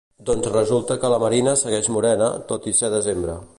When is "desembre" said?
2.99-3.41